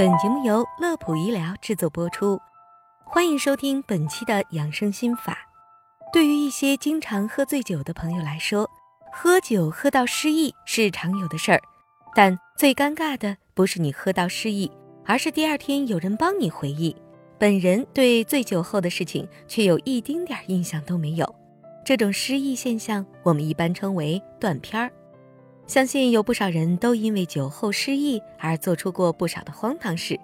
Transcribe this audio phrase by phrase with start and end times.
[0.00, 2.40] 本节目由乐普医疗制作播出，
[3.04, 5.36] 欢迎收听本期的养生心法。
[6.10, 8.66] 对于一些经常喝醉酒的朋友来说，
[9.12, 11.60] 喝酒喝到失忆是常有的事儿，
[12.14, 14.72] 但最尴尬的不是你喝到失忆，
[15.04, 16.96] 而是第二天有人帮你回忆，
[17.38, 21.34] 本人对醉酒后的事情却有一丁点印象都没有。
[21.84, 24.90] 这种失忆现象，我们一般称为断片儿。
[25.70, 30.18] 相信有不少人都因为酒后失忆而做出过不少的荒唐事，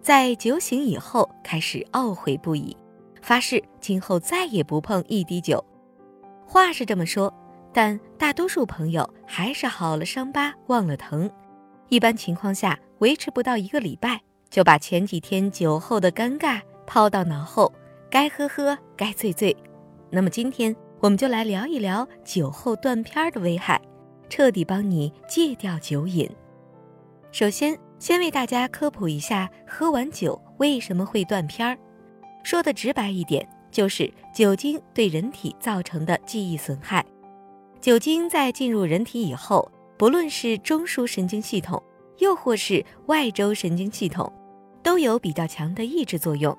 [0.00, 2.74] 在酒醒以后开始懊悔不已，
[3.20, 5.62] 发誓今后再也不碰一滴酒。
[6.46, 7.30] 话是这么说，
[7.74, 11.30] 但大多数朋友还是好了伤疤忘了疼，
[11.90, 14.18] 一般情况下维持不到一个礼拜，
[14.48, 17.70] 就把前几天酒后的尴尬抛到脑后，
[18.08, 19.54] 该喝喝，该醉醉。
[20.08, 23.78] 那么今天我们就来聊一聊酒后断片的危害。
[24.30, 26.26] 彻底帮你戒掉酒瘾。
[27.32, 31.76] 首先，先为大家科普一下，喝完酒为什么会断片儿。
[32.42, 37.04] 说的直白一点，就是酒精对人体造成的记忆损害。
[37.80, 41.82] 酒精在进入人体以后，不论是中枢神经系统，
[42.18, 44.32] 又或是外周神经系统，
[44.82, 46.56] 都有比较强的抑制作用。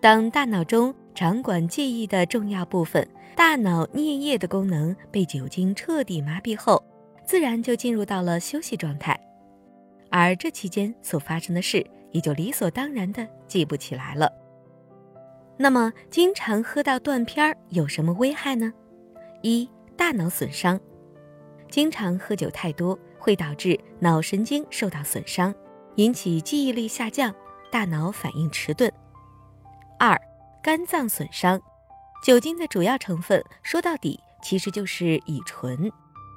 [0.00, 6.82] 当大脑中掌管记忆的重要部分——大脑颞叶的功能被酒精彻底麻痹后，
[7.32, 9.18] 自然就进入到了休息状态，
[10.10, 14.30] 而这期间所发生的事也就理所当然的记不起来了。
[15.56, 18.70] 那么，经常喝到断片儿有什么危害呢？
[19.40, 19.66] 一、
[19.96, 20.78] 大脑损伤，
[21.70, 25.54] 经常喝酒太多会导致脑神经受到损伤，
[25.94, 27.34] 引起记忆力下降，
[27.70, 28.92] 大脑反应迟钝。
[29.98, 30.20] 二、
[30.62, 31.58] 肝脏损伤，
[32.22, 35.90] 酒精的主要成分说到底其实就是乙醇。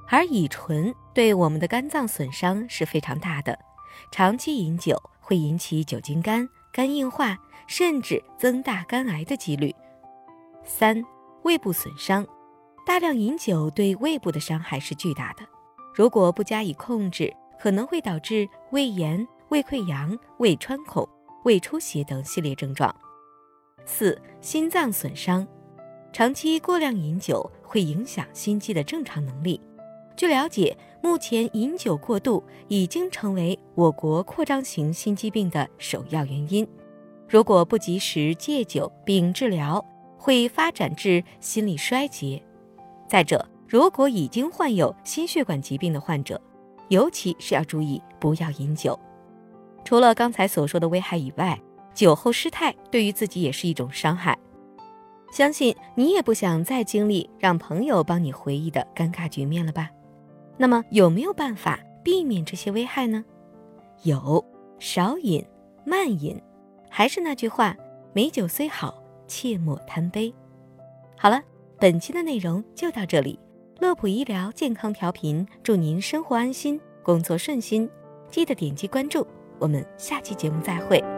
[0.08, 3.58] 而乙醇对我们的肝脏损伤是非常大的，
[4.12, 9.74] 长期饮酒会引起酒精肝、肝硬化，甚至增大肝癌的几率。
[10.64, 11.04] 三、
[11.44, 12.26] 胃部损伤，
[12.86, 15.44] 大量饮酒对胃部的伤害是巨大的，
[15.94, 21.08] 如果不加以控制，可能会导致胃炎、胃溃疡、胃穿孔、
[21.44, 22.94] 胃出血等系列症状。
[23.86, 25.48] 四、心脏损伤，
[26.14, 29.60] 长期过量饮酒会影响心肌的正常能力。
[30.18, 36.66] 据了解，目前饮酒过度已经成为我国扩张型心肌病的首要原因。
[37.28, 39.84] 如果不及时戒酒并治疗，
[40.18, 42.42] 会发展至心力衰竭。
[43.08, 46.40] 再者，如果已经患有心血管疾病的患者，
[46.88, 48.98] 尤其是要注意不要饮酒。
[49.84, 51.60] 除了刚才所说的危害以外，
[51.94, 54.38] 酒后失态对于自己也是一种伤害。
[55.32, 59.90] 相信你也不想再经历让朋友帮你回忆的尴尬局面了吧？
[60.58, 63.24] 那么有没有办法避免这些危害呢？
[64.04, 64.44] 有，
[64.80, 65.46] 少饮，
[65.86, 66.42] 慢饮。
[66.90, 67.76] 还是那句话，
[68.14, 70.34] 美酒虽好，切莫贪杯。
[71.18, 71.42] 好了，
[71.78, 73.40] 本期的内容就到这里。
[73.80, 77.90] 乐普医疗健康调频，祝您生活安心，工作顺心。
[78.30, 79.28] 记得点击关注，
[79.60, 81.15] 我们下期节目再会。